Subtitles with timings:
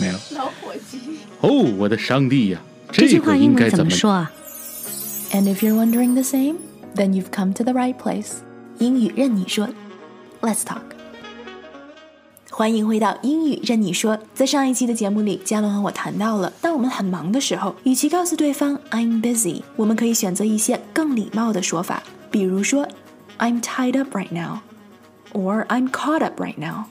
[0.00, 0.14] 没有。
[0.34, 0.98] 老伙计。
[1.40, 2.60] 哦，我的上帝呀！
[2.90, 4.32] 这句话英文怎么说啊
[5.32, 6.56] ？And if you're wondering the same,
[6.96, 8.38] then you've come to the right place。
[8.78, 9.68] 英语韧你说
[10.40, 10.80] ，Let's talk。
[12.50, 14.18] 欢迎回到英语韧你说。
[14.34, 22.86] 在上一期的节目里，嘉伦和我谈到了，当我们很忙的时候，与其告诉对方 I'm busy，我们可以选择一些更礼貌的说法，比如说
[23.38, 26.86] I'm tied up right now，or I'm caught up right now。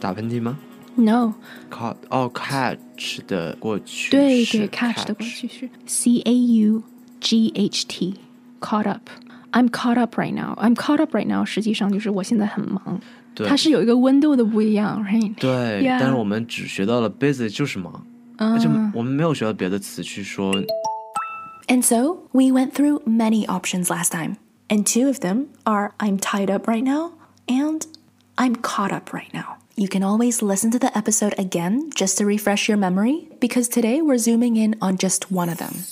[0.00, 0.58] 打喷嚏吗？
[0.95, 1.33] No，
[1.69, 6.83] ？Caught 哦，catch 的过去对式对，catch 的过去式 C A U
[7.19, 10.53] G H T，caught up。I'm caught up right now.
[10.55, 12.99] I'm caught up right now，实际上就是我现在很忙。
[13.33, 15.35] 对它是有一个温度的不一样，right？
[15.35, 18.05] 对 Yeah 但是我们只学到了 busy 就是忙，
[18.37, 20.53] 而且嗯我们没有学到别的词去说
[21.67, 24.37] And so we went through many options last time,
[24.69, 27.11] and two of them are I'm tied up right now
[27.47, 27.81] and
[28.37, 29.57] I'm caught up right now.
[29.79, 34.01] You can always listen to the episode again just to refresh your memory, because today
[34.01, 35.85] we're zooming in on just one of them.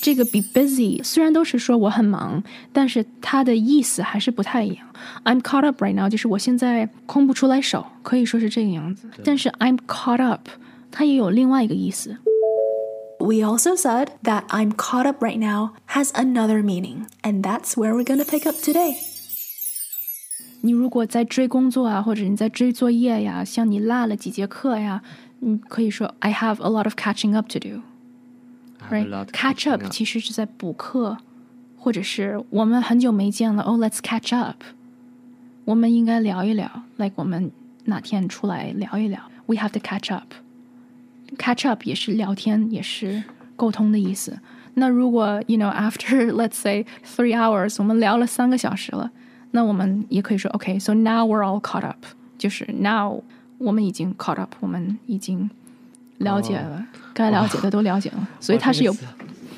[0.00, 4.86] 这个比 busy 虽然都是说我很忙，但是它的意思还是不太一样。
[5.24, 9.10] I'm caught up right now 就是我现在空不出来手，可以说是这个样子。
[9.24, 10.48] 但是 I'm caught up
[10.92, 12.16] 它也有另外一个意思。
[13.18, 18.04] We also said that I'm caught up right now has another meaning, and that's where we're
[18.04, 18.94] gonna pick up today.
[20.62, 25.02] 你如果在追工作啊，或者你在追作业呀，像你落了几节课呀，
[25.40, 27.82] 你可以说 I have a lot of catching up to do。
[28.80, 29.08] I have a right?
[29.08, 31.18] lot Catch catching up 其实是在补课，
[31.76, 34.56] 或者是我们很久没见了，哦、l e t s catch up。
[35.64, 37.50] 我们应该聊一聊，like 我们
[37.84, 43.22] 哪天出来聊一聊，we have to catch up。catch up 也是聊天，也是
[43.54, 44.38] 沟通的意思。
[44.74, 49.10] 那如果 you know after let's say three hours，我们聊了三个小时了，
[49.52, 52.04] 那我们也可以说 OK，so、now we're all caught up，
[52.36, 53.22] 就是 now
[53.58, 55.48] 我们已经 caught up，我们已经
[56.18, 58.94] 了解了，该了解的都了解了，所以它是有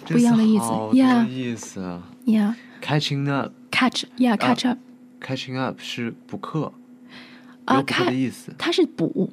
[0.07, 4.79] 不一样的意思好多 Yeah 意思啊 yeah catching up catch yeah catch up。
[5.21, 6.73] catching up 是补课，
[7.67, 8.55] 啊有补课的意思。
[8.57, 9.31] 它是补，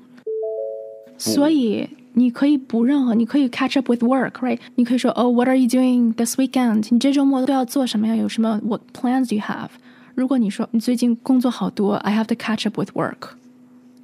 [1.18, 4.60] 所以你可以补任何，你可以 catch up with work，right？
[4.76, 6.88] 你可以说哦、w h a t are you doing this weekend？
[6.90, 8.16] 你这周末都要做什么呀？
[8.16, 9.70] 有什么 What plans do you have？
[10.15, 13.31] 如果你说你最近工作好多，I have to catch up with work，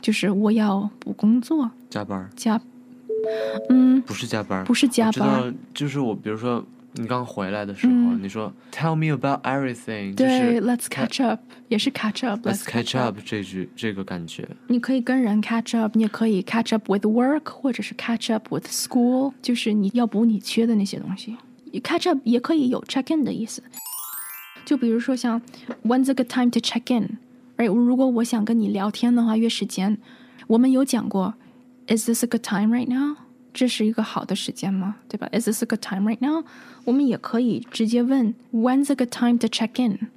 [0.01, 2.61] 就是我要补工作加班儿加，
[3.69, 12.49] 嗯，不是加班儿，不是加班道，就是我，比如说你刚回来的时候，嗯你说 Tell me about everything，就对是，Let's catch up，也是 catch up。
[12.49, 14.49] Let's catch up 这句这个感觉。
[14.69, 21.37] 你可以跟人 catch up，你也可以 catch up with work，或者是 catch up with school，就是你要补你缺的那些东西。
[21.85, 23.63] catch up 也可以有 check in 的意思，
[24.68, 25.42] 就比如说像
[25.84, 27.18] When's a good time to check in？
[27.58, 29.98] 哎，如果我想跟你聊天的话，约时间，
[30.48, 31.34] 我们有讲过，
[31.88, 33.18] Is this a good time right now？
[33.54, 34.96] 这是一个好的时间吗？
[35.08, 35.28] 对吧？
[35.32, 36.44] Is this a good time right now？
[36.86, 40.08] 我们也可以直接问 When's a good time to check in？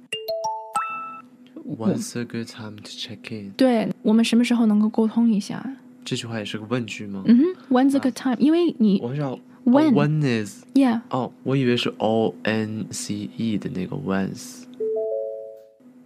[1.63, 3.51] What's a good time to check in？
[3.51, 5.63] 对我们什么时候能够沟通一下？
[6.03, 7.21] 这句话也是个问句吗？
[7.27, 8.37] 嗯哼，When's a good time？
[8.39, 14.63] 因为你我知道 When 哦 when is Yeah，哦，我以为是 O N C E 的那个 once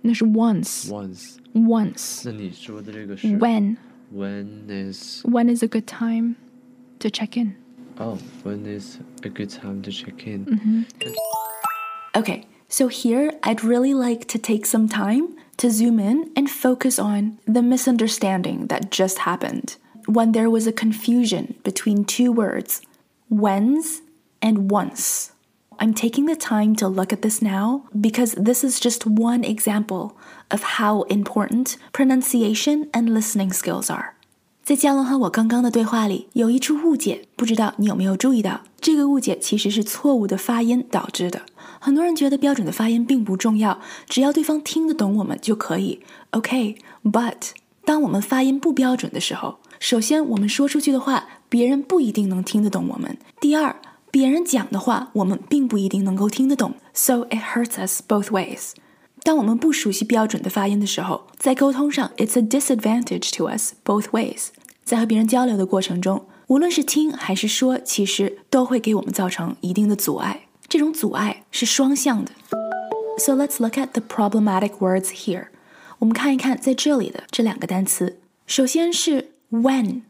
[0.01, 1.35] 那是 once once。
[1.53, 3.77] once 那你说的这个是 when
[4.11, 6.35] when is when is a good time
[6.99, 7.53] to check in？
[7.97, 10.85] 哦 when is a good time to check in？
[12.13, 16.97] Okay, so here I'd really like to take some time to zoom in and focus
[16.97, 19.77] on the misunderstanding that just happened
[20.07, 22.81] when there was a confusion between two words,
[23.29, 23.99] when's
[24.39, 25.27] and once.
[25.77, 30.11] I'm taking the time to look at this now because this is just one example
[30.49, 34.13] of how important pronunciation and listening skills are.
[34.63, 38.61] 在嘉伦和我刚刚的对话里，有一处误解，不知道你有没有注意到？
[38.79, 41.41] 这个误解其实是错误的发音导致的。
[41.79, 46.01] 很多人觉得标准的发音并不重要，只要对方听得懂我们就可以。
[46.29, 47.49] OK，but、
[47.83, 53.76] 当我们发音不标准的时候， 首先我们说出去的话，别人不一定能听得懂我们；第二，
[54.10, 56.74] 别人讲的话，我们并不一定能够听得懂。
[56.94, 58.72] So it hurts us both ways.
[59.22, 64.48] 当我们不熟悉标准的发音的时候，在沟通上，it's a disadvantage to us both ways。
[64.84, 70.42] 在和别人交流的过程中，无论是听还是说，其实都会给我们造成一定的阻碍。
[70.68, 72.30] 这种阻碍是双向的。
[73.18, 75.48] So let's look at the problematic words here.
[75.98, 78.18] 我们看一看在这里的这两个单词。
[78.46, 80.03] 首先是 when,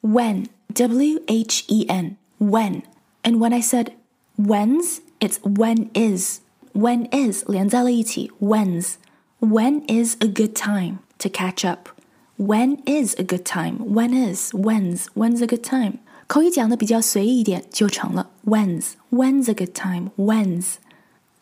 [0.00, 2.82] when, W H E N, when.
[3.22, 3.92] And when I said
[4.36, 6.40] when's, it's when is.
[6.72, 8.94] When is 连在了一起，when's.
[9.40, 11.88] When is a good time to catch up?
[12.36, 13.78] When is a good time?
[13.78, 15.98] When is, when's, when's a good time?
[16.26, 20.76] 口语讲的比较随意一点，就成了 when's when's a good time when's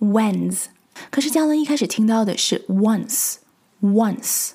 [0.00, 0.64] when's。
[1.10, 3.36] 可是嘉伦一开始听到的是 once
[3.80, 4.50] once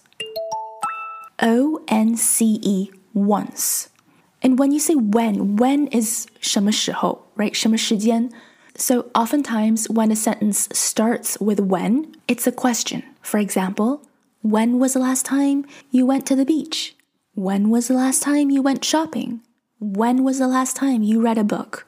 [1.41, 7.53] o n c e once。And when you say when, when is 什么时候，right?
[7.53, 8.29] 什么时间？
[8.75, 13.01] So oftentimes when a sentence starts with when, it's a question.
[13.23, 14.01] For example,
[14.43, 16.93] when was the last time you went to the beach?
[17.35, 19.41] When was the last time you went shopping?
[19.79, 21.85] When was the last time you read a book?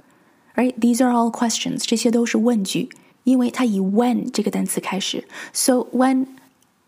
[0.58, 0.80] Right?
[0.80, 1.86] These are all questions.
[1.86, 2.90] 这些都是问句，
[3.24, 5.28] 因为它以 when 这个单词开始。
[5.54, 6.26] So when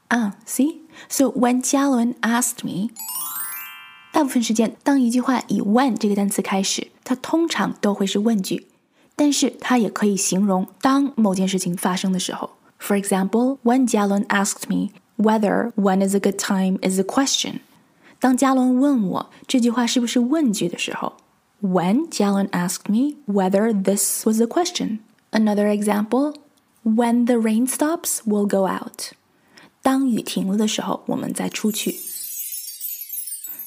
[0.09, 0.79] 啊，see?
[1.09, 2.89] So when 嘉伦 asked me，
[4.11, 8.67] 大部分时间，当一句话以 when 这个单词开始，它通常都会是问句，
[9.15, 12.51] 但是它也可以形容当某件事情发生的时候。
[12.79, 17.59] For example, when 嘉伦 asked me whether when is a good time is a question.
[18.19, 21.13] 当嘉伦问我这句话是不是问句的时候，
[21.61, 24.99] When Jalen asked me whether this was a question.
[25.31, 26.33] Another example,
[26.83, 29.11] when the rain stops, we'll go out.
[29.85, 31.95] 当雨停了的时候，我们再出去。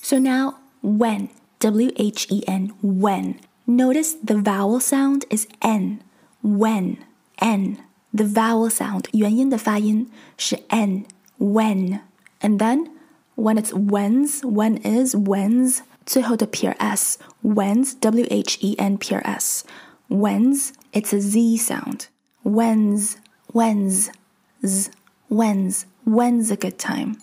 [0.03, 1.29] So now, when,
[1.61, 3.37] W H E N, when.
[3.67, 6.01] Notice the vowel sound is n.
[6.43, 6.99] When,
[7.37, 7.79] n.
[8.13, 11.07] The vowel sound 元音的发音是 n.
[11.39, 12.01] When,
[12.41, 12.91] and then
[13.35, 19.65] when it's when's, when is, when's, 最后的撇 s, when's, w h e n 撇 s,
[20.09, 22.09] when's, it's a z sound.
[22.45, 23.17] When's,
[23.53, 24.11] when's,
[24.65, 24.91] z,
[25.29, 27.17] when's, when's a good time.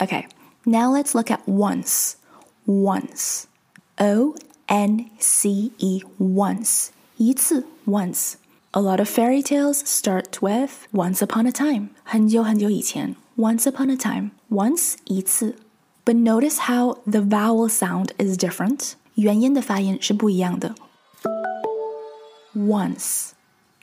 [0.00, 0.26] Okay,
[0.64, 2.16] now let's look at once.
[2.66, 3.46] Once.
[3.98, 4.34] O
[4.68, 6.90] N C E, once.
[7.18, 8.36] 一次, once.
[8.72, 11.88] A lot of fairy tales start with once upon a time.
[12.04, 15.56] 很久很久以前, once upon a time, once 一次.
[16.04, 18.92] But notice how the vowel sound is different.
[19.14, 20.74] 元音的发音是不一样的.
[22.54, 23.30] Once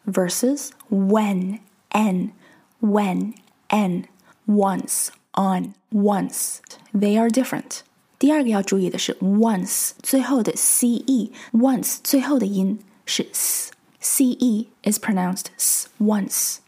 [0.06, 1.60] versus when,
[1.90, 2.32] n,
[2.80, 3.34] when,
[3.70, 4.06] n,
[4.46, 6.62] once, on, once.
[6.94, 7.84] They are different.
[8.20, 16.60] 第二个要注意的是 once 最后的 ce once 最后的音是 s ce is pronounced s once,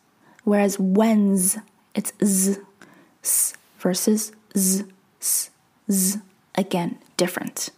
[0.44, 1.58] whereas when's
[1.94, 2.62] it's z
[3.22, 4.86] s versus z
[5.20, 5.50] s
[5.90, 6.20] z
[6.56, 7.70] again different.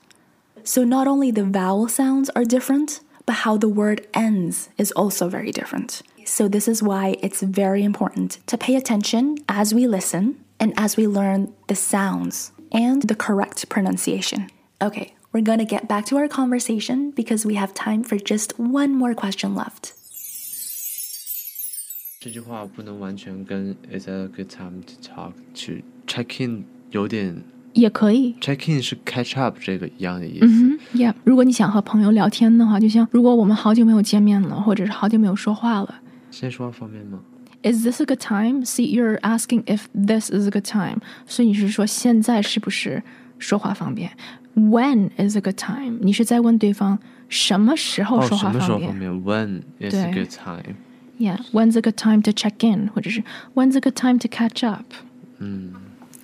[0.63, 5.30] So not only the vowel sounds are different, but how the word ends is also
[5.30, 6.01] very different.
[6.25, 10.98] So this is why it's very important to pay attention as we listen and as
[10.98, 14.48] we learn the sounds and the correct pronunciation.
[14.81, 18.94] Okay, we're gonna get back to our conversation because we have time for just one
[18.95, 19.94] more question left.
[22.19, 27.44] 这句话不能完全跟 "Is a good time to talk" 去 check in 有点
[27.74, 28.36] 也可以。
[28.42, 30.45] check in 是 catch up 这个一样的意思。
[30.45, 31.13] 嗯哼，Yeah。
[31.24, 36.01] 如果你想和朋友聊天的话，就像如果我们好久没有见面了，或者是好久没有说话了
[36.32, 37.20] 先说方便吗？
[37.63, 38.65] ，Is this a good time?
[38.65, 43.01] See, you're asking if this is a good time，所以你是说现在是不是
[43.39, 44.12] 说话方便？
[44.56, 46.00] When is a good time？
[46.01, 49.12] 你是在问对方什么时候哦，说什么时话方便、候方便？
[49.24, 50.75] When is a 对 good time？
[51.20, 53.24] Yeah, when's a good time to check in，或者是
[53.56, 54.86] When's a good time to catch up？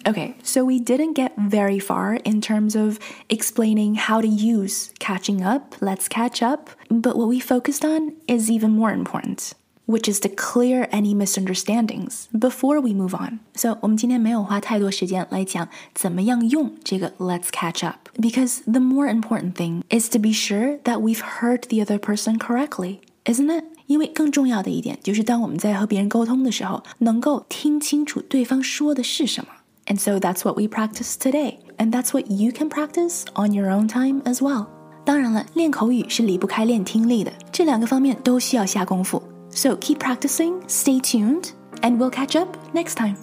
[0.06, 5.42] Okay, so we didn't get very far in terms of explaining how to use catching
[5.44, 9.54] up, let's catch up, but what we focused on is even more important,
[9.88, 13.40] which is to clear any misunderstandings before we move on.
[13.54, 21.02] So 我们今天没有花太多时间来讲怎么样用这个 let's catch up, because the more important thing is to be sure that
[21.02, 23.66] we've heard the other person correctly, isn't it?
[23.88, 29.52] 因为更重要的一点就是，当我们在和别人沟通的时候，能够听清楚对方说的是什么。
[29.86, 33.90] And so that's what we practice today, and that's what you can practice on your own
[33.90, 34.68] time as well.
[35.04, 39.22] 当然了，练口语是离不开练听力的，这两个方面都需要下功夫。
[39.58, 43.18] So keep practicing, stay tuned, and we'll catch up next time.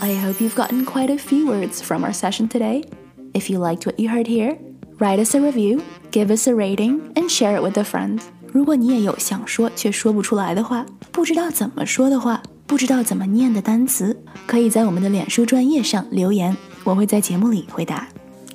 [0.00, 2.84] I hope you've gotten quite a few words from our session today.
[3.34, 4.58] If you liked what you heard here,
[4.98, 8.20] write us a review, give us a rating, and share it with a friend.
[8.52, 14.16] 如果你也有想说却说不出来的话，不知道怎么说的话，不知道怎么念的单词，
[14.46, 18.06] 可以在我们的脸书专业上留言，我会在节目里回答。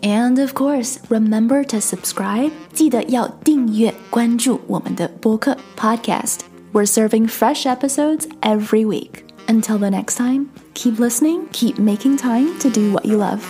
[0.01, 2.51] And of course, remember to subscribe.
[2.73, 6.39] 记得要订阅关注我们的播客 podcast.
[6.73, 9.23] We're serving fresh episodes every week.
[9.47, 13.41] Until the next time, keep listening, keep making time to do what you love.